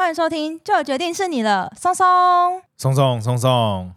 [0.00, 2.06] 欢迎收听，就决定是你了，松松，
[2.76, 3.92] 松松松松。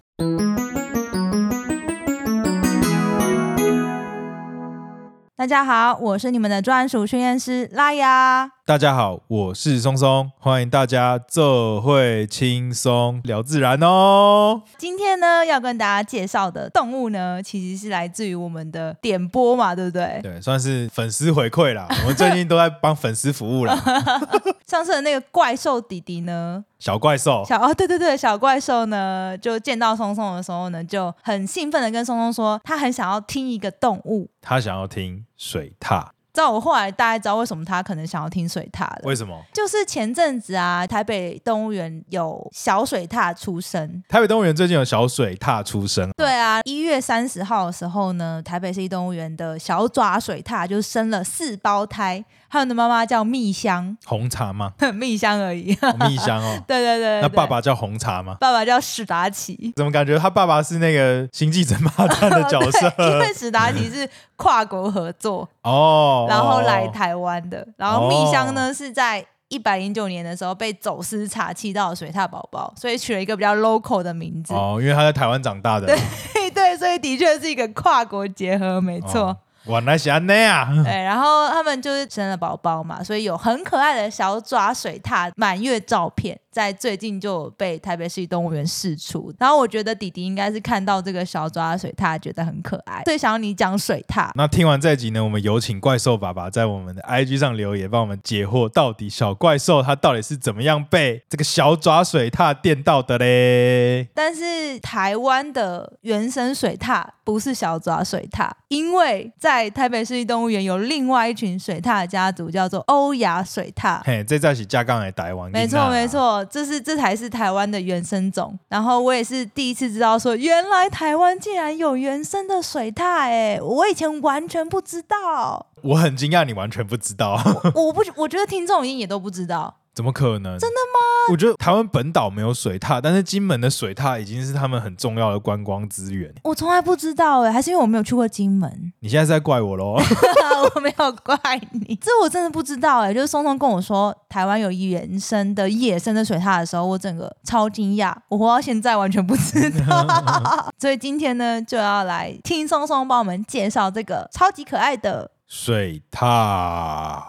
[5.36, 8.50] 大家好，我是你们的专属训练师拉雅。
[8.72, 14.62] 大家好，我是松松，欢迎大家做会轻松聊自然哦。
[14.78, 20.22] 今天呢，要跟大家介绍的动物呢，其实是来自于我们的点播嘛，对不对？
[20.24, 21.86] 对，算是粉丝回馈啦。
[22.04, 23.76] 我们最近都在帮粉丝服务啦。
[24.66, 26.64] 上次的那个怪兽弟弟呢？
[26.80, 36.06] 小怪兽，小哦，对对对，小怪兽呢，就见到松松的时候呢，就很兴奋的跟松松说，他很想要听一个动物，他想要听水獭。
[36.34, 39.02] 知道我后来大概知道为什么他可能想要听水獭了。
[39.04, 39.38] 为什么？
[39.54, 44.02] 就是前阵子啊，台北动物园有小水獭出生。
[44.08, 46.10] 台北动物园最近有小水獭出生。
[46.16, 52.24] 对啊，一月三十号的时候呢，台北市立动物园的小爪水獭就生了四胞胎。
[52.50, 54.74] 他们的妈妈叫蜜香，红茶吗？
[54.94, 55.74] 蜜香而已。
[55.82, 56.60] 哦、蜜香哦。
[56.68, 57.22] 对对对，对。
[57.22, 58.36] 那爸爸叫红茶吗？
[58.42, 59.72] 爸爸叫史达奇。
[59.78, 62.94] 怎么感觉他爸爸是那个星际争霸战的角色？
[63.00, 64.08] 因为史达奇是
[64.42, 67.68] 跨国合作哦，然后来台湾的。
[67.78, 74.54] 然后蜜香呢是在一百零九年的时候被走私查缉到了水獭宝宝，所以取了一个比较 local 的名字。
[74.56, 75.86] 哦，因为他在台湾长大的。
[75.86, 79.26] 对 对，所以的确是一个跨国结合，没错。
[79.26, 80.84] 哦原来是那样。
[80.84, 86.36] 对，然后他们就是生了宝宝嘛，所以有很可爱的小爪水獭满月照片。
[86.52, 94.30] 在最近就被台北市立动物园释出，然后我觉得弟弟应该是看到这个小爪水獭，觉得很可爱，所以想要你讲水獭。
[94.36, 104.10] 那听完这集呢，我们有请怪兽爸爸在我们的 IG 上留言，帮我们解惑，到底小怪兽它到底是怎么样被这个小爪水獭电到的嘞？
[104.14, 114.02] 但是台湾的原生水獭不是小爪水獭，因为在台北市立动物园有另外一群水獭家族，叫做欧亚水獭。
[114.04, 116.41] 嘿，这在是加杠的台湾，没错没错。
[116.46, 125.68] 这是这才是台湾的原生种，然后我也是第一次知道说，原来台湾竟然有原生的水獭，哎，我以前完全不知道。
[125.82, 127.42] 我很惊讶，你完全不知道。
[127.74, 129.76] 我，我不，我觉得听众一定也都不知道。
[129.94, 130.58] 怎么可能？
[130.58, 131.00] 真的吗？
[131.32, 136.34] 我觉得台湾本岛没有水獭，但是金门的水獭已经是他们很重要的观光资源。
[136.44, 138.94] 我从来不知道哎，还是因为我没有去过金门？
[139.02, 139.98] 你现在是在怪我喽？
[140.76, 141.38] 我没有怪
[141.72, 143.14] 你，这我真的不知道哎。
[143.14, 148.14] 就是松松跟我说台湾有原生的野生的水獭的时候，我整个超惊讶。
[148.30, 150.06] 我活到现在完全不知道，
[150.80, 157.22] 所以今天呢就要来听松松帮我们介绍这个超级可爱的水獭。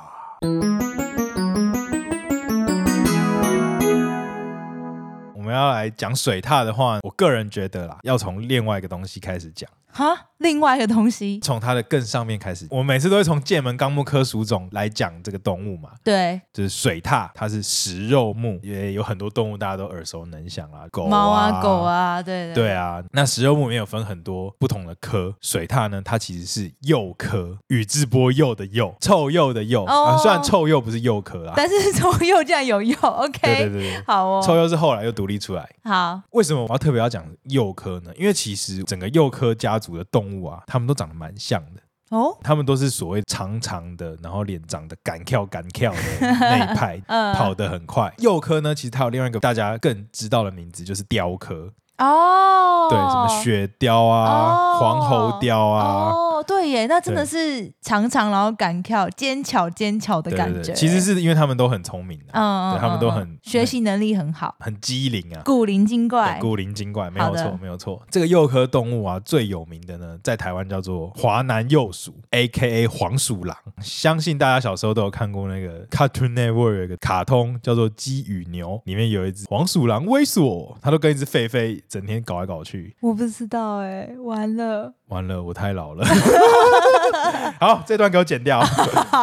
[5.52, 9.68] 们要来讲水獭的话，我个人觉得啦，要从另外一个东西开始讲。
[9.94, 12.66] 哈，另外一个东西，从它的更上面开始。
[12.70, 15.90] 我每次都会从界门纲目科属种来讲这个动物嘛。
[16.02, 23.04] 对，就是水獭，它是食肉目，也有很多动物大家都耳熟能详啦，狗啊、猫啊、狗啊，对对，对啊。
[23.10, 30.16] 那食肉目里面有分很多不同的科，水獭呢，它其实是鼬科，宇智波鼬的鼬，臭鼬的鼬、哦、啊。
[30.16, 33.40] 虽然臭鼬不是鼬科啦，但是 臭鼬竟然有鼬，OK。
[33.42, 34.42] 对对对对，好哦。
[34.42, 35.68] 臭鼬是后来又独立出来。
[35.82, 38.12] 好，为什么我要特别要讲鼬科呢？
[38.16, 40.62] 因为其实整个鼬科家族的动物啊。
[40.66, 47.02] 他们都长得蛮像的哦，他们都是所谓长长的，然后脸长得敢跳敢跳的那一派，
[47.34, 48.12] 跑得很快。
[48.18, 51.72] 鼬科呢，其实它有另外一个大家更知道的名字，就是雕科。
[51.98, 60.72] 哦，对，什么雪貂啊、哦、黄喉貂啊，哦，对耶，那真的是长长然后敢跳、尖巧尖巧的感觉。
[60.72, 68.02] 其实是因为他们都很聪明啊，嗯，对，他们都很学习能力很好，很机灵啊，古灵精怪，古灵精怪，没有错，没有错。
[68.10, 72.86] 这个鼬科动物啊，最有名的呢，在台湾叫做华南鼬鼠，A.K.A.
[72.86, 73.56] 黄鼠狼。
[73.80, 81.80] 相信大家小时候都有看过那个 Cartoon Network 有一个卡通叫做《鸡与牛》，里面有一只黄鼠狼猥琐，它都跟一只狒狒。
[81.88, 86.04] 整天搞来搞去，我不知道哎、欸，完了完了，我太老了。
[87.60, 88.60] 好，这段给我剪掉，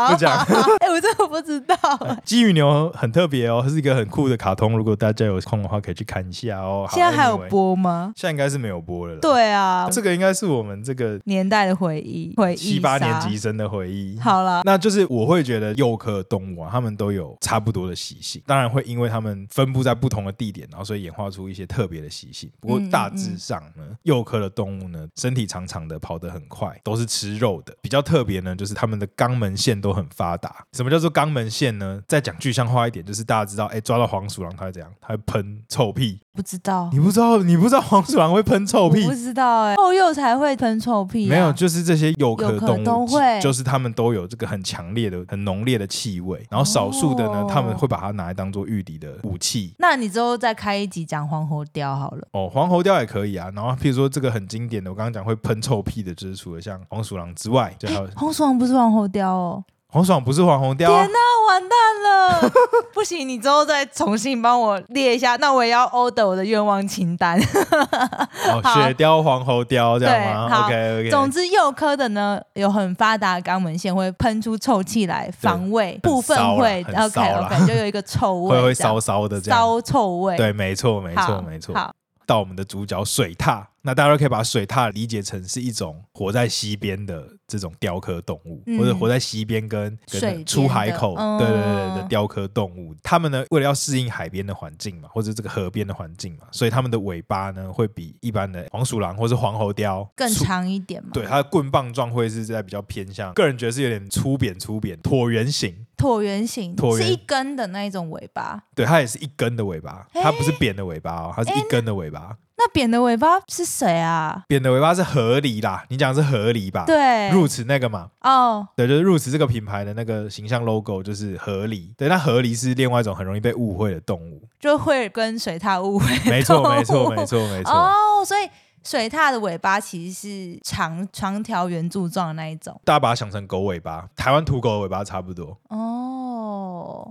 [0.09, 0.37] 不讲。
[0.79, 1.75] 哎、欸，我真的不知道。
[2.23, 6.87] 鸡与牛很特别哦，它是一个很酷的卡通，如果大家有空的话，可以去看一下哦。
[6.91, 8.13] 现在还有播吗？
[8.15, 9.17] 现在应该是没有播了。
[9.19, 14.17] 对啊，这个应该是我们这个年代的回忆，回忆七八年级生的回忆。
[14.19, 22.49] 好了，那就是我会觉得幼科动物啊，它们都有差不多的习性，当然会因为它们分布在不同的地点，然后所以演化出一些特别的习性。
[22.59, 27.75] 不过大致上呢，幼科的动物呢，身体长长的，跑得很快，都是吃肉的。
[27.81, 30.63] 比较特别呢，就是他们的肛门腺都很发达。
[30.73, 32.01] 什么叫做肛门腺呢？
[32.07, 34.91] 再讲具象化一点，就是大家知道，哎，抓到黄鼠狼它会怎样？
[35.01, 36.19] 它会喷臭屁。
[36.31, 39.05] 不知道，你不知道，你不知道黄鼠狼会喷臭屁？
[39.05, 41.29] 不知道哎、欸，后幼才会喷臭屁、啊。
[41.29, 43.09] 没有，就是这些幼科动物
[43.41, 46.41] 就是他们都有这个很强烈的、很浓烈的气味。
[46.49, 49.73] 然后少数的呢，哦、他们会把它拿来当做御敌的武器。
[49.79, 52.25] 那你之后再开一集讲黄喉貂好了。
[52.31, 53.51] 哦，黄喉貂也可以啊。
[53.53, 59.63] 然后譬如说这个很经典的，我刚刚讲会喷臭屁的，就是除了像黄鼠狼之外，就还有黄鼠狼不是黄喉貂哦。
[59.91, 61.71] 黄爽不是黄喉貂、啊，天哪，完蛋
[62.03, 62.51] 了！
[62.93, 67.39] 不行，你之后再重新帮我列一下，那我也要 order 我的愿望清单。
[67.39, 71.09] 哦， 雪貂、黄喉貂这样吗？OK OK。
[71.09, 80.37] 总之，幼科的呢有很发达的肛门腺，会喷出臭气来防卫，部分会 OK OK，就有一个臭味， 会会骚骚的这样，骚臭味。
[80.37, 81.73] 对，没错没错没错。
[81.73, 81.91] 好。
[82.27, 92.93] 到我们的主角水獭，那大家都可以把水獭理解成是一种活在溪边的这种雕刻动物，嗯、或者活在溪边跟，跟出海口，对对对的雕刻动物。
[93.01, 101.09] 它们呢，为了要适应海边的环境嘛，或者这个河边的环境嘛，所以它们的尾巴呢会比一般的黄鼠狼或是黄喉貂更长一点嘛。
[101.13, 105.85] 对，它的棍棒状会是在比较偏向，个人觉得是有点粗扁粗扁，椭圆形。
[105.97, 108.63] 椭圆形，椭是一根的那一种尾巴。
[108.73, 112.37] 对，它也是一根的尾巴，它不是扁的尾巴哦，它是一根的尾巴。
[112.59, 114.43] 那扁的尾巴是谁啊？
[114.49, 116.83] 扁的尾巴是河狸啦，你讲的是河狸吧？
[116.85, 116.95] 对
[117.31, 118.09] ，Roots 那个嘛。
[118.19, 118.65] 哦，oh.
[118.75, 121.93] 对，就是 Roots 这个品牌的那个形象 logo 就是河狸。
[121.95, 126.05] 对，那河狸是另外一种很容易被误会的动物，就会跟水獭误会。
[126.29, 127.71] 没错，没错，没错，没错。
[127.71, 128.49] 哦，oh, 所以。
[128.81, 136.08] 水獭的尾巴其实是长长条圆柱状的那一种，大家把它想成狗尾巴，台湾土狗的尾巴差不多哦。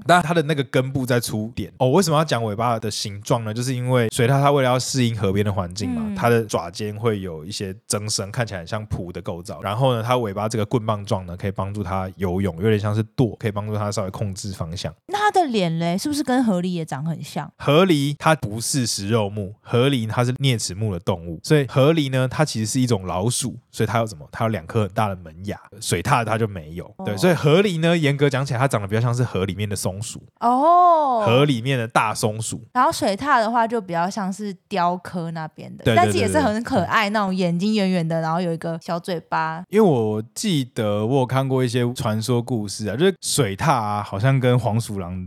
[0.07, 1.91] 但它的那个根部在粗点哦。
[1.91, 3.53] 为什么要讲尾巴的形状呢？
[3.53, 9.61] 就是因为水獭它为了要适应河边的环境嘛，嗯、它的爪尖会有一些增生，看起来很像蹼的构造。
[9.63, 14.95] 然后呢，它尾巴这个棍棒状呢，可以帮助它游泳，有点像是舵，可以帮助它稍微控制方向。
[15.29, 17.53] 那它的脸嘞，是不是跟河狸也长很像？
[17.59, 21.67] 河狸它不是食肉目，河狸它是啮齿目的动物，所以。
[21.67, 24.27] 河狸呢，它其实是一种老鼠，所以它有什么？
[24.33, 25.59] 它有两颗很大的门牙。
[25.83, 26.91] 水獭它就没有。
[27.05, 32.63] 对，所以河狸呢，严格讲起来，它长得比较像是河里面的松鼠哦，河里面的大松鼠。
[32.73, 39.63] 然后水獭的话，就比较像是雕刻那边的，但是也是很可爱那种，眼睛圆圆的，然后有一个小嘴巴。
[39.69, 45.18] 因为我记得我有看过一些传说故事啊，就是水獭啊，好像跟黄鼠狼。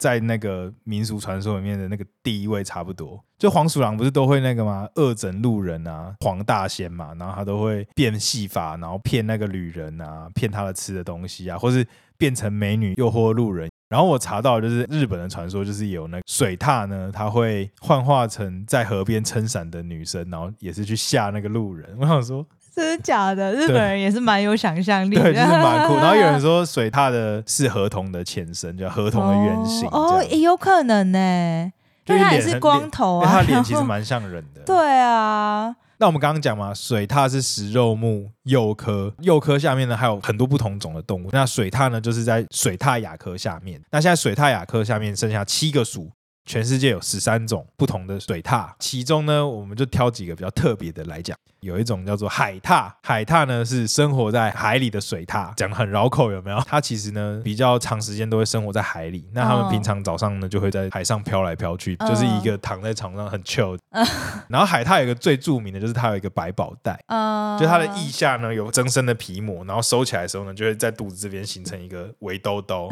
[0.00, 4.88] 在那个民俗传说里面的那个地位差不多，就黄鼠狼不是都会那个吗？
[4.94, 11.86] 恶整路人啊，黄大仙嘛，然后他都会变戏法，然后骗那个旅人啊，骗他的吃的东西啊，或是
[12.16, 13.68] 变成美女诱惑路人。
[13.90, 21.94] 然后我查到就是日本的传说，就是有那个水獭呢，他会幻化成在河边撑伞的女生，然后也是去吓那个路人。
[22.00, 22.46] 我想说。
[22.80, 23.52] 真的假的？
[23.52, 25.96] 日本人也是蛮有想象力的，对，就是蛮酷。
[26.00, 31.72] 然后有人说水獭的是河童的前身，叫河童的原型哦，也有可能呢。
[32.06, 34.62] 就他也是光头啊，他脸其实蛮像人的。
[34.66, 41.28] 对啊，那我们刚刚讲嘛，水獭是食肉目幼科，幼科下面呢还有很多不同种的动物。
[41.30, 43.80] 那水獭呢，就是在水獭亚科下面。
[43.92, 46.10] 那现在水獭亚科下面剩下七个属。
[46.50, 51.38] 全世界有十三种不同的水獭，其中呢，我们就挑几个比较特别的来讲。
[51.60, 56.60] 有一种叫做海獭，海獭呢是生活在海里的水獭，讲得很绕口，有没有？
[56.66, 59.24] 它其实呢比较长时间都会生活在海里。
[59.32, 63.78] 那它们平常早上呢就会在海上飘来飘去，就是一个躺在床上很 chill。
[64.48, 67.00] 然后海獭有一个最著名的就是它有一个百宝袋，
[67.60, 72.88] 就它的腋下呢有增生的皮膜，然后收起来的时候呢就会在肚子这边形成一个围兜兜。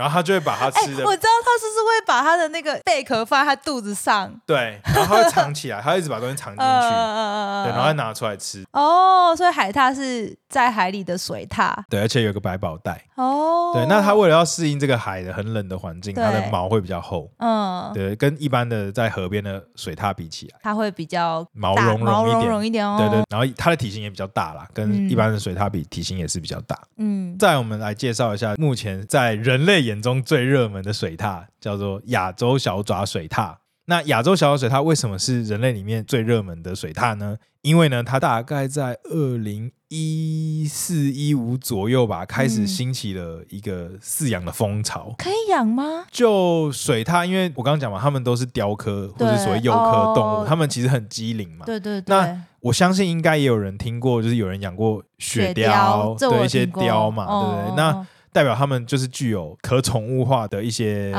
[0.00, 8.64] 然后他就会把它吃的、欸，我知道他是不是会把他的那个贝壳放在他肚子上，对，然后他会藏起来，他一直把东西藏进去，呃、 对，然后再拿出来吃。
[8.72, 13.02] 哦，所以海獭是在海里的水獭，对，而且有个百宝袋。
[13.14, 26.76] 哦，对，那它为了要适应这个海的很冷的环境，它的毛会比较厚，嗯，对，跟一般的在河边的水獭比起来，它会比较毛茸茸一点，毛茸茸一点哦，对对，然后它的体型也比较大啦，跟一般的水獭比，体型也是比较大。
[26.96, 33.54] 嗯，再我们来介绍一下目前在人类眼中最热门的水獭，叫做亚洲小爪水獭。
[33.90, 37.36] 那亚洲小小水獭为什么是人类里面最热门的水獭呢？
[37.62, 45.12] 因为呢，它大概在二零一四一五左右吧，开始兴起了一个饲养的风潮。
[45.18, 46.06] 可以养吗？
[46.08, 51.66] 就水獭，因为我刚刚讲嘛，它们都是雕科或者所谓幼科动物，它们其实很机灵嘛。
[51.66, 52.16] 对对对。
[52.16, 57.76] 那我相信应该也有人听过，就是有人养过雪貂的一些貂嘛，对不对？
[57.76, 61.12] 那代表他们就是具有可宠物化的一些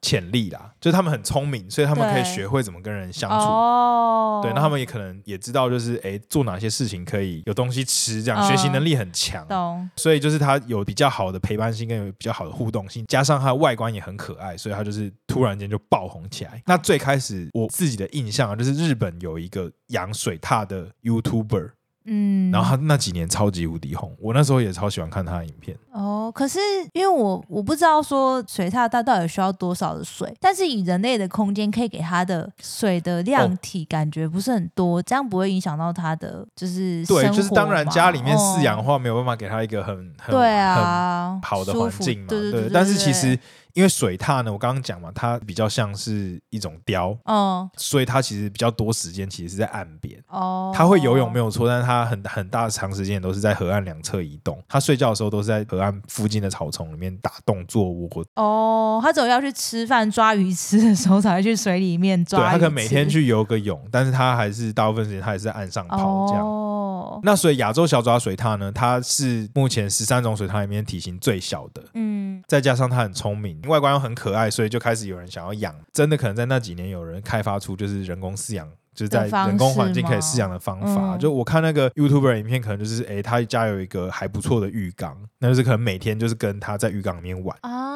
[0.00, 3.36] 潜潜力啦，就是他们很聪明，所以他们可以学会怎么跟人相处。
[3.36, 9.46] 哦，对，那他们也可能也知道，就是哎，做哪些事情可以有东西吃，这样、嗯、学习能力很强。
[9.48, 9.88] 懂。
[9.96, 16.62] 所以就是他有比较好的陪伴性，跟有比较好的互动性，加上他的外观也很可爱，所以他就是突然间就爆红起来。
[16.66, 21.70] 那最开始我自己的印象啊，就是日本有一个养水獭的 YouTuber。
[22.04, 25.76] 嗯，然后他那几年超级无敌红，我那时候也超喜欢看他的影片。
[25.92, 26.58] 哦，可是
[26.92, 43.38] 因为我我不知道说水獭它到底需要多少的水，但是以人类的空间可以给它的水的量体感觉不是很多，哦、这样不会影响到它的就是对，就是当然家里面饲养的话没有办法给它一个很很对啊很好的环境嘛，对对对，对，对，对，但是其实。
[43.74, 58.08] 因为水獭呢，我刚刚讲嘛，它比较像是一种雕，哦，所以它其实比较多时间其实是在岸边，哦，它会游泳没有错，但是它很很大的长时间都是在河岸两侧移动，它睡觉的时候都是在河岸附近的草丛里面打洞做窝。
[58.34, 62.40] 哦，它只有要去吃饭抓鱼吃的时候才会去水里面抓。
[62.40, 66.44] 对，它可能每天去游个泳，但是它还是大部分时间它还是在岸上跑这样。
[66.44, 73.61] 哦，那所以亚洲小爪水獭呢，它是目前十三种水獭里面体型最小的，嗯，再加上它很聪明。
[73.66, 75.74] 外观又很可爱，所以就开始有人想要养。
[75.92, 81.16] 真的可能在那几年有人开发出就是人工饲养，就是在人工环境可以饲养的方法。
[81.16, 87.91] 就我看那个 YouTuber 影片，可能就是哎，他家有一个还不错的浴缸，那就是可能每天就是跟他在浴缸里面玩啊。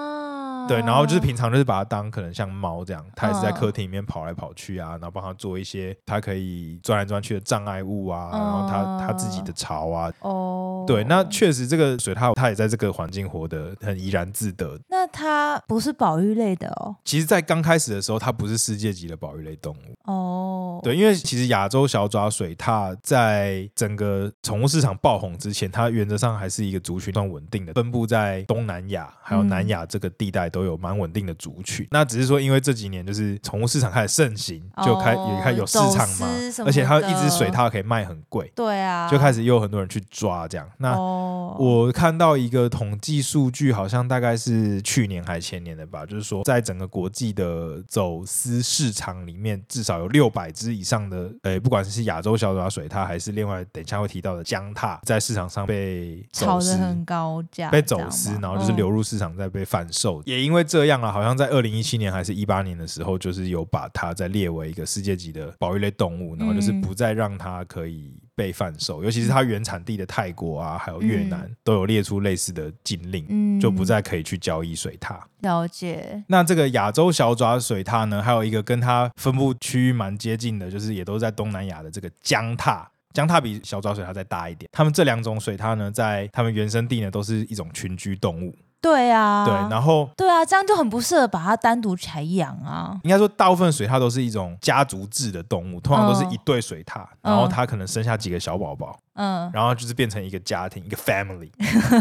[0.68, 10.12] 对，然后就是平常就是把它当可能像猫这样，它也是在客厅里面跑来跑去啊，然后帮它做一些它可以钻来钻去的障碍物啊，然后它它自己的巢啊。
[10.20, 14.78] 哦，对，那确实这个水獭它也在这个环境活得很怡然自得。
[14.88, 16.96] 那它不是保育类的哦？
[17.04, 19.95] 其实，在刚开始的时候，它不是世界级的保育类动物。
[20.06, 30.46] 哦，对，因为其实亚洲小爪水獭在整个宠物市场爆红之前，它原则上还是一个族群算稳定的，分布在东南亚还有南亚这个地带。
[30.56, 36.26] 都有蛮稳定的族群，那只是说因为这几年就是宠物市场开始盛行，就开也开始有市场嘛，
[36.64, 40.66] 而且它一只水獭可以卖很贵，对啊，就开始又有很多人去抓这样。
[40.78, 60.46] 那我看到一个统计数据，好像大概是去年还前年的吧，就是说在整个国际的走私市场里面，至少有六百只以上的，呃，不管是亚洲小爪水獭还是另外等一下会提到的江獭，在市场上被炒得很高价，被走私，然后就是流入市场再被贩售，也。
[60.46, 75.18] 因为这样啊，好像在二零一七年还是一八年的时候，就是有把它再列为一个世界级的保育类动物，然后就是不再让它可以被贩售，尤其是它原产地的泰国啊，还有越南都有列出类似的禁令，就不再可以去交易水獭。
[75.40, 76.22] 了解。
[76.28, 82.84] 那这个亚洲小爪水獭呢，还有一个跟它分布区域蛮接近的，就是也都在东南亚的这个江獭。
[83.14, 84.68] 江獭比小爪水獭再大一点。
[84.70, 88.54] 它们这两种水獭呢，在它们原生地呢，都是一种群居动物。
[88.86, 92.96] 对啊，对，然后对啊，这样就很不适合把它单独起来养啊。
[93.02, 98.96] 应该说，大部分水獭都是一种家族制的动物，通常都是一对水獭，嗯、然后它可能生下几个小宝宝。
[99.16, 101.50] 嗯，然后就是变成一个家庭，一个 family，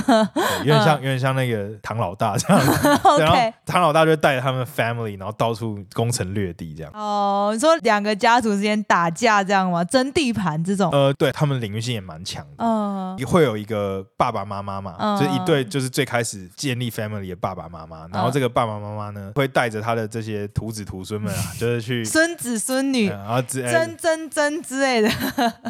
[0.64, 2.90] 有点像，有点像那个唐老大这样 子。
[3.20, 6.92] 然后唐老大就带着他们 family，然后到处攻城略地这样。
[6.94, 9.84] 哦，你说两个家族之间打架这样吗？
[9.84, 10.92] 争地盘这种？
[10.92, 12.64] 呃，对，他们领域性也蛮强的。
[12.64, 18.08] 嗯，会有一个爸爸妈妈嘛，就是一对，就是最开始建立 family 的爸爸妈妈。
[18.12, 25.10] 然后这个爸爸妈妈呢，会带着他的这些徒子徒孙们啊， 就是去孙子孙女，然后争争争之类的，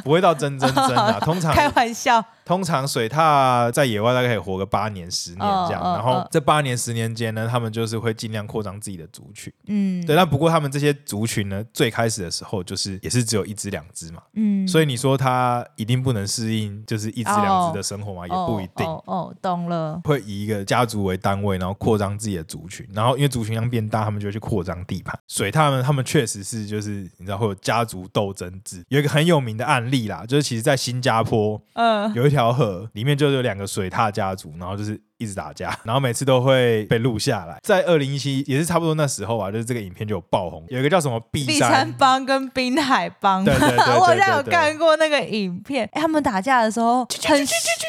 [0.03, 1.19] 不会到争争争啊。
[1.41, 2.23] 开玩笑。
[2.45, 9.51] 通常水獭在野外大概可以活个八年十年这样，然后这八年十年间呢，他们就是会尽量扩张自己的族群。
[9.67, 10.15] 嗯，对。
[10.15, 14.21] 那不过他们这些族群呢，最开始的时候就是也是只有一只两只嘛。
[14.33, 18.27] 嗯，所以你说它一定不能适应就是一只两只的生活吗？
[18.27, 18.85] 也不一定。
[19.05, 19.99] 哦，懂了。
[20.03, 25.17] 会以一个家族为单位，然后扩张自己的族群，然后因为族群量变大，他们就会去扩张地盘。
[25.27, 35.01] 水獭们他们确实是就是你知道会有家族斗争制，有一个很有名的案例啦，就是其实在新加坡，嗯，有一条河里面就有两个水獭家族，然后就是。
[35.17, 37.57] 一直打架， 然后每次都会被录下来。
[37.63, 40.65] 在二零一七也是差不多那时候啊，就是这个影片就有爆红。
[40.69, 45.89] 有一个叫什么碧山，帮跟滨海帮，对对对，对，对，对， 对，我好像有看过那个影片。
[45.93, 47.47] 哎、他们打架的时候很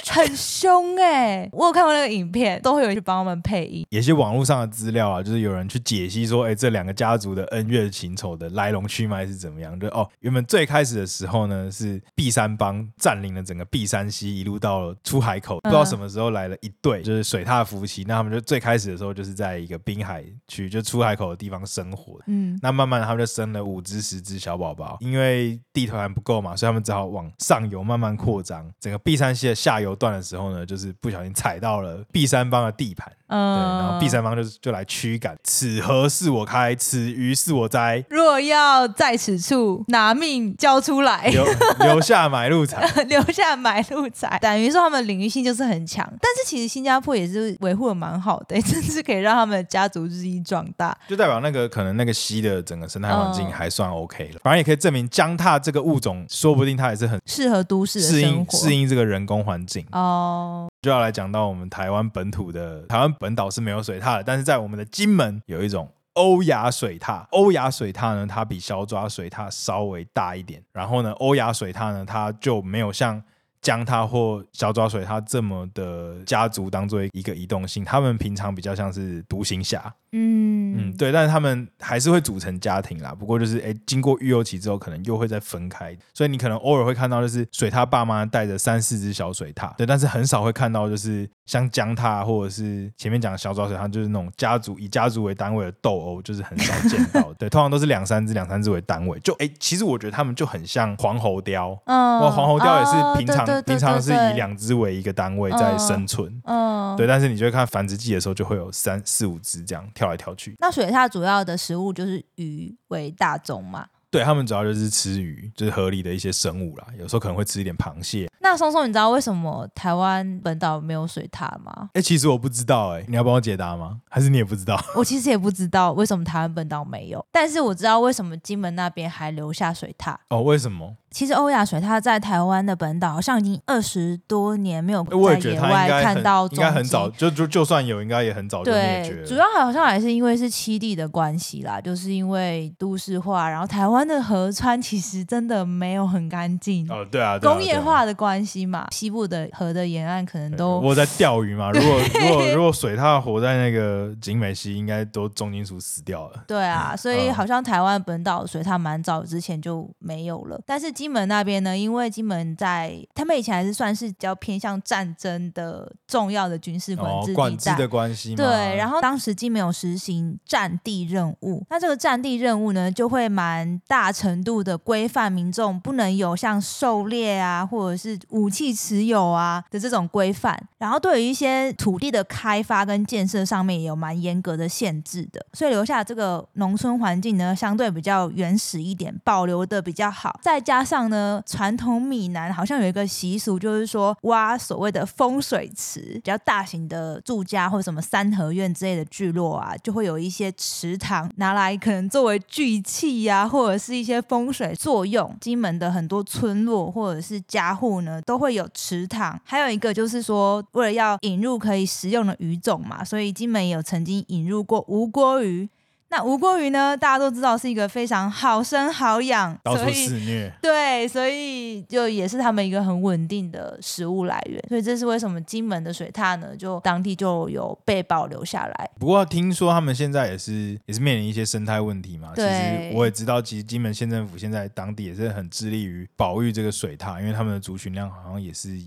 [0.09, 3.85] 很凶哎、欸，我有看过那个影片，都会有人去帮他们配音。
[3.91, 9.79] 有些网络上的资料啊，就是有人去解析说，哎、欸，这两个家族的恩怨情仇的来龙去脉是怎么样？
[9.81, 17.16] 就哦，原本最开始的时候呢，是碧山帮占领了整个碧山溪，一路到了出海口，嗯、不知道什么时候来了一队，就是。
[17.17, 22.21] 就是水獭夫妻，那他们就最开始的时候就是在一个滨海区，就出海口的地方生活。
[22.27, 28.71] 嗯，那慢慢的他们就生了五只、十只小宝宝，因为地头还不够嘛，所以他们只好往上游慢慢扩张。
[28.79, 33.11] 整个碧山溪的下游段的时候呢，就是不小心踩到了碧山帮的地盘。
[33.29, 38.05] 嗯，对，然后碧山帮就就来驱赶，此河是我开，此鱼是我栽。
[38.11, 41.45] 若要在此处，拿命交出来，留
[41.81, 44.39] 留下买路财， 留下买路财。
[44.41, 50.97] 等于说他们领域性就是很强，但是其实新加坡也是维护的蛮好的， 甚至可以让他们的家族日益壮大。
[51.07, 60.69] 就代表那个可能那个溪的整个生态环境还算 OK 了，嗯、反正也可以证明江獭这个物种，说不定它也是很适合都市的适应适应这个人工环境哦。
[60.83, 67.27] 就要来讲到我们台湾本土的台湾本岛是没有水獭的，但是在我们的金门有一种欧亚水獭。
[67.31, 70.63] 欧亚水獭呢，它比小爪水獭稍微大一点。
[70.73, 73.21] 然后呢，欧亚水獭呢，它就没有像
[73.63, 79.93] 江獭或小爪水獭这么的家族当做一个移动性，他们平常比较像是独行侠。
[80.13, 83.15] 嗯嗯，对，但是他们还是会组成家庭啦。
[83.15, 85.95] 不过就是，哎，经过育幼期之后，可能又会再分开。
[86.15, 97.33] 所以你可能偶尔会看到，就是水獭爸妈带着三四只小水獭，对，但是很少会看到，就是像江獭或者是前面讲的小爪水獭，就是那种家族以家族为单位的斗殴，就是很少见到。
[97.39, 99.19] 对，通常都是两三只、两三只为单位。
[99.21, 107.07] 就哎，其实我觉得他们就很像黄喉貂，嗯，哇，黄喉貂也是平常、哦、平常是以两只为一个单位在生存，嗯，嗯对。
[107.07, 110.07] 但是你就会看繁殖季的时候，就会有三四五只这样跳。
[110.07, 113.89] 跳来跳去，那水獭主要的食物就是鱼为大宗嘛？
[114.09, 118.31] 对，他们主要就是吃鱼，就是河里的一些生物啦，有时候可能会吃一点螃蟹。
[118.39, 121.73] 那松松，你知道为什么台湾本岛没有水獭吗？
[121.89, 124.01] 哎、欸，其实我不知道、欸，哎，你要帮我解答吗？
[124.09, 124.81] 还是你也不知道？
[124.95, 130.15] 我其实也不知道为什么台湾本岛没有，但是我知道为什么金门那边还留下水獭。
[130.29, 130.95] 哦，为什么？
[131.11, 139.27] 其实欧亚水它在台湾的本岛好像已经二十多年没有在野外看到，应该很早就就就算有，应该也很早就灭绝了。
[139.27, 156.45] 主要好像还是因为是七地的关系啦，就是因为都市化，然后台湾的河川其实真的没有很干净哦，对啊，工业化的关系嘛，西部的河的沿岸可能都我在钓鱼嘛， 如果如果如果水獭活在那个景美溪，应该都重金属死掉了。
[156.47, 161.77] 对啊，所以好像台湾本岛水獭蛮早之前就没有了，但是金门那边呢？
[161.77, 168.35] 因为金门在他们以前还是算是比较偏向战争的重要的军事管制管制的关系。
[168.35, 180.59] 对，然后当时金门有实行战地任务，那这个战地任务呢，就会蛮大程度的规范民众不能有像狩猎啊，或者是武器持有啊的这种规范。
[180.79, 190.41] 然后对于一些土地的开发跟建设上面也有蛮严格的限制的，所以留下这个农村环境呢，相对比较原始一点，保留的比较好。
[190.43, 205.37] 再加上呢，传统闽南好像有一个习俗，就是说挖所谓的风水池，比较大型的住家或者什么三合院之类的聚落啊，就会有一些池塘拿来可能作为聚气呀，或者是一些风水作用。
[205.41, 209.39] 金门的很多村落或者是家户呢，都会有池塘。
[209.45, 215.69] 还有一个就是说，为了要引入可以食用的鱼种嘛，所以金门有曾经引入过吴锅鱼。
[216.09, 216.97] 那吴郭鱼呢？
[216.97, 220.53] 大家都知道是一个非常好生好养，到处肆虐。
[220.63, 224.63] 对，所以就也是他们一个很稳定的食物来源。
[224.69, 228.91] 所以这是为什么金门的水獭呢，就当地就有被保留下来。
[229.01, 232.33] 不过听说他们现在也是也是面临一些生态问题嘛。
[232.37, 238.79] 其实我也知道，其实金门县政府现在当地也是很致力于保育这个水獭，因为他们的族群量好像也是。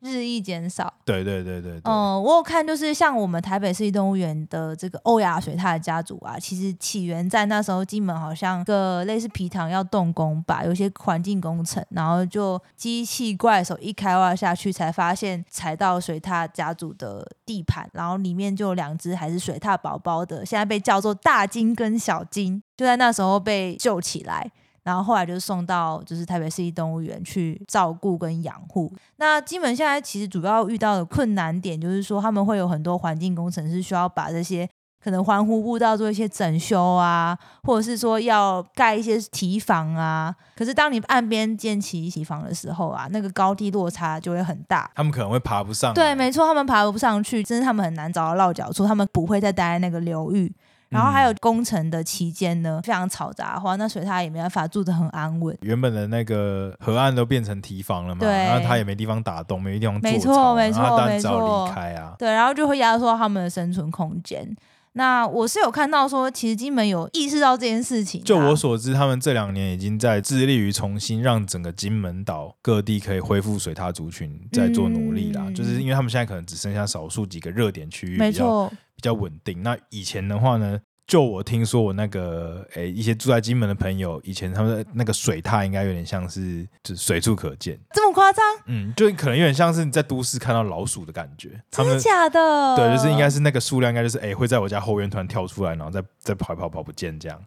[0.00, 24.50] 日益减少，对对对对，对，嗯，我有看，就是像我们台北市立动物园的这个欧亚水獭的家族啊，其实起源在那时候金门好像个类似皮塘要动工吧，有些环境工程，然后就机器怪手一开挖下去，才发现踩到水獭家族的地盘，然后里面就有两只还是水獭宝宝的，现在被叫做大金跟小金，就在那时候被救起来。
[24.82, 28.92] 然后后来就送到就是台北市立动物园去照顾跟养护。
[29.16, 34.68] 那金门现在其实主要遇到的困难点就是说，他们会有很多环境工程师需要把这些
[35.02, 40.34] 可能环湖步道做一些整修啊，或者是说要盖一些堤防啊。
[40.54, 45.94] 可是当你岸边建起堤防的时候啊，那个高低落差就会很大，他们可能会爬不上。
[45.94, 50.54] 对，没错，他们爬不上去，真是他们很难找到落脚处，他们不会再待在那个流域。
[50.90, 55.56] 然后还有工程的期间呢，非常嘈杂的话，那水獭也没办法住得很安稳。
[55.62, 62.14] 原本的那个河岸都变成堤防了嘛，对，然后它也没地方打洞，没地方做没错，没错，然后他只好离开啊。
[62.18, 64.56] 对，然后就会压缩他们的生存空间。
[64.94, 68.20] 那我是有看到说，其实金门有意识到这件事情。
[68.24, 75.44] 就我所知，他们这两年已经在致力于重新让整个金门岛各地可以恢复水獭族群，在做努力啦。
[75.46, 78.68] 嗯、就是因为他们现在可能只剩下少数几个热点区域比较
[79.00, 79.62] 比较稳定。
[79.62, 80.78] 那以前的话呢？
[81.06, 88.44] 就我听说，我那个诶、欸，一些住在金门的朋友，以前他们的那个水獭应该有点像是，就随处可见，这么夸张？
[88.66, 91.60] 嗯，就可能有点像是你在都市看到老鼠的感觉。
[91.68, 92.76] 真的假的？
[92.76, 97.42] 对，就是应该是那个数量，应该就是诶、欸，会在我家后院突然跳出来，然后再再跑一跑跑不见这样。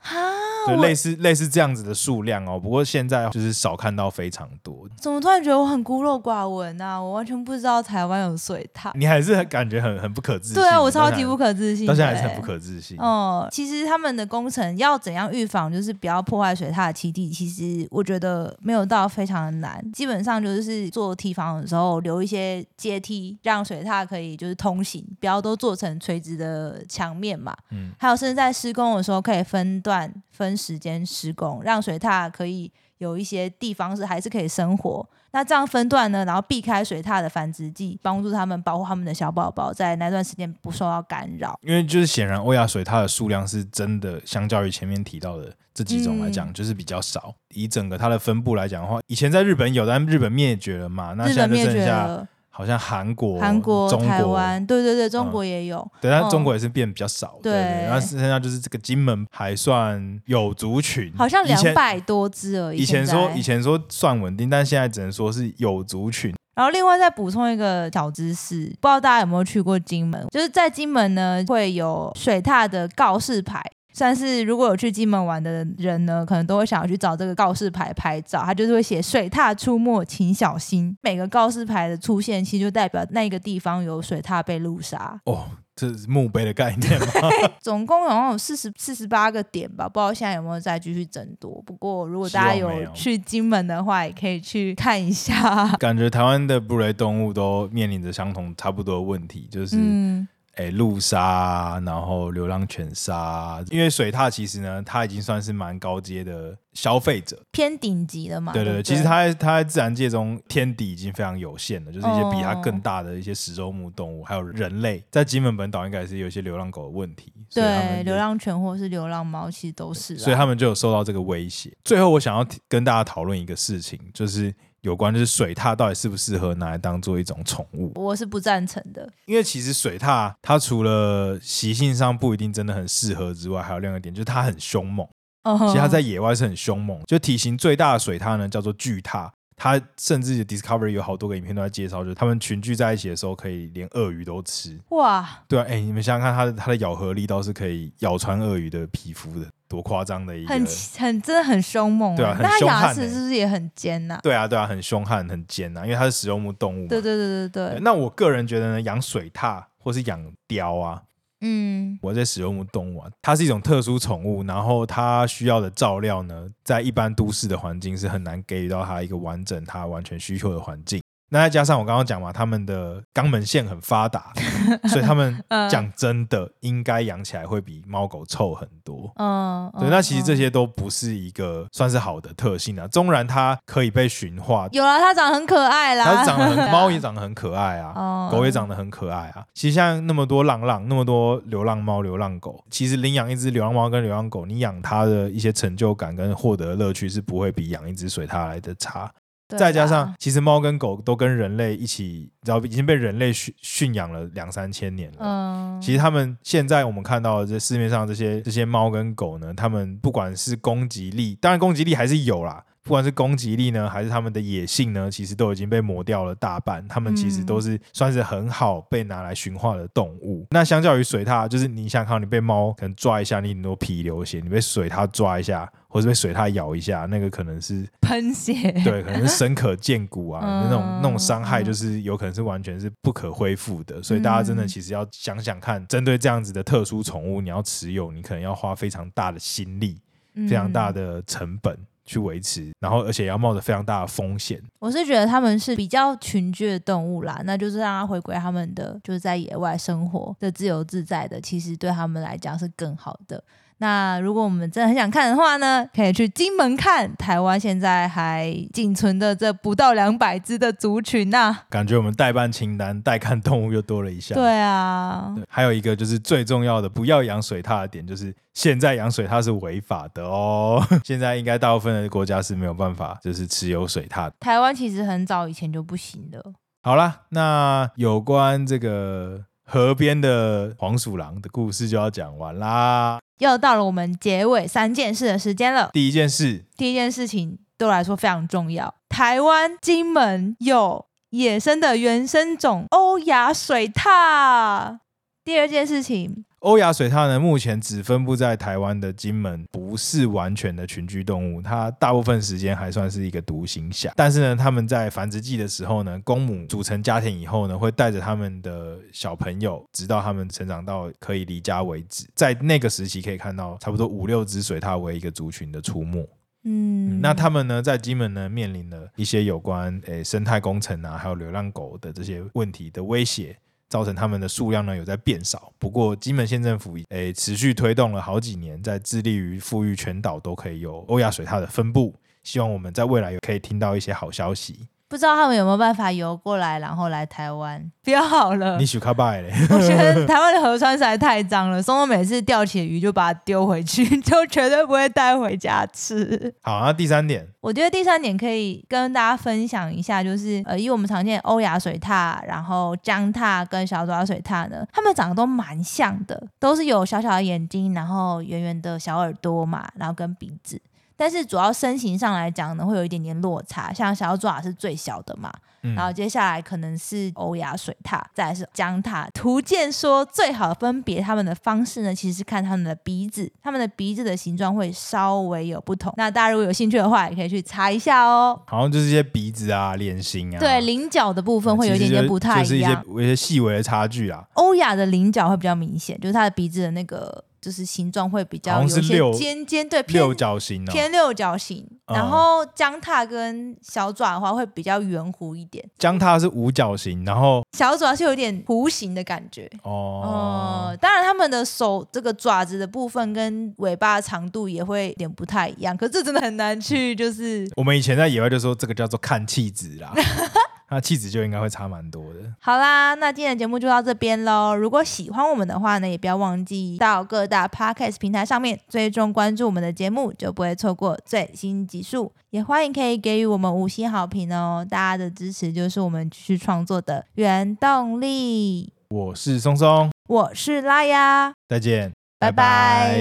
[0.67, 4.87] 对，类似类似这样子的数量哦，不过现在就是少看到非常多。
[4.97, 6.99] 怎么突然觉得我很孤陋寡闻啊？
[6.99, 8.91] 我完全不知道台湾有水獭。
[8.95, 10.53] 你还是很感觉很很不可置信。
[10.55, 11.85] 对啊，我超级不可置信。
[11.87, 12.97] 到现在还是很不可置信。
[12.99, 17.29] 哦、嗯，其实他们的工程要怎样预防，就是不要破坏水獭的栖地。
[17.29, 27.55] 其实我觉得没有到非常的难，基本上就是做堤防的时候留一些阶梯，让水獭可以就是通行，不要都做成垂直的墙面嘛。
[27.71, 27.91] 嗯。
[27.99, 30.11] 还有甚至在施工的时候可以分段。
[30.33, 35.07] 分时间施工，让水獭可以有一些地方是还是可以生活。
[35.31, 41.57] 那这样分段呢，然后避开水獭的繁殖季，帮助他们保护他们的小宝宝，在那段时间不受到干扰。
[41.63, 47.33] 因为就是显然欧亚水獭的数量是真的，相较于前面提到的这几种来讲，嗯、就是比较少。
[47.49, 52.27] 以整个它的分布来讲的话，以前在日本有，但日本灭绝了嘛，那现在就剩下。
[52.55, 55.79] 好像韩国、韩国、台湾，对对对，中国也有。
[55.79, 57.39] 嗯、对，但中国也是变比较少。
[57.41, 62.77] 对，对，对，然后剩下就是这个金门还算有族群，好像两百多只而已。
[62.77, 66.31] 以前说以前说算稳定，但现在只能说是有族群。
[66.55, 70.23] 然后另外再补充一个小知识，不知道大家有没有去过金门？
[70.29, 73.59] 就是在金门呢，会有水獭的告示牌。
[73.93, 78.41] 算是如果有去金门玩的人呢，可能都会想要去找这个告示牌拍照。
[78.43, 80.97] 它就是会写“水獭出没，请小心”。
[81.01, 85.19] 每个告示牌的出现，其实就代表那个地方有水獭被路杀。
[85.25, 87.07] 哦，这是墓碑的概念吗？
[87.61, 91.61] 总共好像有四十四十八个点吧，不知道现在有没有再继续增多。
[91.65, 95.67] 不过如果大家有去金门的话，也可以去看一下。
[95.77, 99.77] 感觉台湾的哺乳类动物都面临着相同差不多的问题，就是。
[99.79, 108.53] 嗯哎，路杀，然后流浪犬杀，因为水獭其实呢，它已经算是蛮高阶的消费者，偏顶级的嘛。
[108.53, 117.33] 对对对，对对，其实它在它在自然界中天敌已经非常有限了，就是一些比它更大的一些食肉目动物，哦、还有人类，在金门本岛应该也是有一些流浪狗的问题。
[117.51, 120.17] 对，流浪犬或是流浪猫，其实都是。
[120.19, 121.75] 所以他们就有受到这个威胁。
[121.83, 124.53] 最后，我想要跟大家讨论一个事情，就是。
[124.83, 127.91] 有关就是水獭到底适不适合拿来当做一种宠物？
[127.95, 135.07] 我是不赞成的，因为其实水獭它除了习性上不一定真的很适合之外，还有另一个点就是它很凶猛。
[135.43, 135.67] Uh.
[135.67, 144.77] 其实它在野外是很凶猛，就体型最大的水獭呢叫做巨獭，它甚至 Discovery 有好多个影片都在介绍，就是它们群聚在一起的时候可以连鳄鱼都吃。
[144.89, 145.43] 哇！
[145.47, 149.47] 对啊，哎、欸，你们想想看，它的它的咬合力倒是可以咬穿鳄鱼的皮肤的。
[149.73, 150.63] 多夸张的一个，很
[150.99, 154.19] 很真的很凶猛，对啊，那它牙齿是不是也很尖呐？
[154.21, 156.89] 对啊，对啊，很凶悍，很尖呐，因为它是食肉目动物嘛。
[156.89, 157.79] 对对对对对。
[157.81, 161.01] 那我个人觉得呢，养水獭或是养雕啊，
[161.41, 171.01] 嗯，我在食肉目动物啊，它是一种特殊宠物，然后它需要的照料呢，在一般都市的环境是很难给予到它一个完整、它完全需求的环境。
[171.33, 174.31] 那再加上我刚刚讲嘛，他们的肛门腺很发达，
[174.87, 179.11] 所以他们讲真的应该养起来会比猫狗臭很多。
[179.15, 182.87] 嗯，对，那其实这些都不是一个算是好的特性啊。
[182.87, 189.43] 纵然它可以被驯化，有啦，它长得很可爱啦，它长得很，猫也长得很可爱啊， 狗也长得很可爱啊。
[189.55, 199.11] 其实像那么多浪浪，那么多流浪猫、流浪狗，其实领养一只流浪猫跟流浪狗，你养它的一些成就感跟获得乐趣是不会比养一只水獭来的差。
[199.57, 205.17] 再加上，其实猫跟狗都跟人类一起，然后已经被人类驯驯养了两三千年了。
[205.19, 212.63] 嗯，其实他们现在我们看到的这市面上这些这些猫跟狗呢，他们不管是攻击力，当然攻击力还是有啦。
[212.85, 216.85] 不管是攻击力呢，还是他们的野性呢，其实都已经被磨掉了大半。
[216.89, 220.41] 他们其实都是算是很好被拿来驯化的动物。
[220.41, 234.01] 嗯、那相较于水獭，就是你想看你被猫可能抓一下，你很多皮流血；你被水獭抓一下，或者被水獭咬一下，那个可能是 喷血，对，可能是深可见骨啊，嗯、那种那种伤害就是有可能是完全是不可恢复的。
[234.01, 240.01] 所以大家真的其实要想想看，针对这样子的特殊宠物，你要持有，你可能要花非常大的心力，
[240.33, 241.77] 非常大的成本。
[242.05, 244.61] 去维持，然后而且要冒着非常大的风险。
[244.79, 253.41] 我是觉得他们是比较群居的动物啦，那就是让它回归他们的就是在野外生活的自由自在的，其实对他们来讲是更好的。
[253.83, 261.63] 那如果我们真的很想看的话呢，可以去金门看台湾现在还仅存的这不到两百只的族群呐、啊。
[261.69, 264.37] 感觉我们待办清单待看动物又多了一项。
[264.37, 270.81] 对啊对，还有一个就是最重要的，不要养水獭的点，就是现在养水獭是违法的哦。
[271.03, 274.31] 现在应该大部分的国家是没有办法，就是持有水獭。
[274.39, 276.41] 台湾其实很早以前就不行的。
[276.81, 283.19] 好啦，那有关这个河边的黄鼠狼的故事就要讲完啦。
[283.39, 285.89] 又到了我们结尾三件事的时间了。
[285.93, 288.93] 第一件事，第一件事情对我来说非常重要。
[289.09, 294.99] 台湾金门有野生的原生种欧亚水獭。
[295.43, 296.45] 第二件事情。
[296.63, 301.61] 欧亚水獭呢，目前只分布在台湾的金门，不是完全的群居动物。
[301.61, 304.13] 它大部分时间还算是一个独行侠。
[304.15, 312.25] 但是呢，它们在繁殖季的时候呢，公母组成家庭以后呢，会带着他们的小朋友，直到他们成长到可以离家为止。
[312.33, 316.25] 在那个时期，可以看到差不多五六只水獭为一个族群的出没。
[316.63, 323.57] 嗯，那他们呢，在金门呢，面临了一些有关诶生态工程啊，还有流浪狗的这些问题的威胁。
[323.93, 334.87] 造成他们的数量呢有在变少，不过金门县政府诶、持续推动了好几年，在致力于富裕全岛都可以有欧亚水獭的分布，希望我们在未来也可以听到一些好消息。
[335.13, 337.79] 不知道他们有没有办法游过来，然后来台湾？
[338.03, 339.53] 不要好了，你许卡拜嘞！
[339.69, 346.51] 我觉得台湾的河川实在太脏了，松松每次钓起鱼就把它丢回去， 就绝对不会带回家吃。
[346.63, 360.81] 好，那第三点，我觉得第三点可以跟大家分享一下，就是呃，以我们常见欧亚水獭，然后江獭跟小爪水獭呢，它们长得都蛮像的，都是有小小的眼睛，然后圆圆的小耳朵嘛，然后跟鼻子。
[361.23, 363.93] 但是主要身形上来讲呢，会有一点点落差。
[363.93, 365.49] 像小爪是最小的嘛，
[365.83, 369.25] 嗯、然后接下来可能是欧亚水獭，再来是江獭。
[369.33, 376.13] 图鉴说最好分别它们的方式呢，其实是看它们的鼻子，它们的鼻子的形状会稍微有不同。
[376.17, 378.61] 那大家如果有兴趣的话，也可以去查一下哦。
[378.65, 384.43] 好像就是一些鼻子啊、脸型啊，对，菱角的部分会有一点点不太一样，就是一些有一些细微的差距啊。
[384.55, 387.41] 欧亚的菱角会比较明显，就是它的鼻子的那个。
[387.63, 391.87] 就是形状会比较有些尖尖，对，偏六角形，偏六角形。
[392.05, 395.83] 然后姜獭跟小爪的话会比较圆弧一点。
[395.97, 399.71] 姜獭是五角形，然后小爪是有点弧形的感觉。
[399.83, 405.95] 哦，嗯，当然他们的手这个爪子的部分跟尾巴的长度也会有点不太一样。
[405.95, 410.13] 可是这真的很难去，就是我们以前在野外就说这个叫做看气质啦。
[410.93, 412.39] 那气质就应该会差蛮多的。
[412.59, 414.75] 好啦，那今天的节目就到这边喽。
[414.75, 422.31] 如果喜欢我们的话呢，也不要忘记到各大 podcast 平台上面追踪关注我们的节目，就不会错过最新集数。
[422.51, 428.93] 也欢迎可以给予我们五星好评哦，大家的支持就是我们继续创作的原动力。
[429.09, 433.17] 我是松松，我是拉呀，再见，拜拜。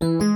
[0.00, 0.27] 拜拜。